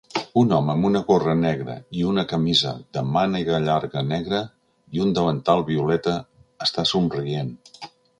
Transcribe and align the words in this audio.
Un 0.41 0.51
home 0.55 0.71
amb 0.73 0.85
una 0.87 0.99
gorra 1.09 1.33
negra 1.41 1.73
i 1.99 2.05
una 2.11 2.23
camisa 2.31 2.71
de 2.97 3.03
mànega 3.17 3.59
llarga 3.65 4.03
negra 4.13 4.39
i 4.97 5.03
un 5.05 5.13
davantal 5.19 5.63
violeta 5.69 6.15
està 6.69 6.87
somrient. 6.93 7.53